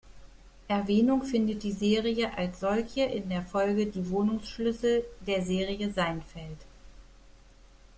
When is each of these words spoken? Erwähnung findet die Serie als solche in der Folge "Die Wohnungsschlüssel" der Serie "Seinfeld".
Erwähnung 0.67 1.21
findet 1.21 1.61
die 1.61 1.71
Serie 1.73 2.35
als 2.35 2.59
solche 2.61 3.03
in 3.03 3.29
der 3.29 3.43
Folge 3.43 3.85
"Die 3.85 4.09
Wohnungsschlüssel" 4.09 5.03
der 5.27 5.43
Serie 5.43 5.91
"Seinfeld". 5.91 6.57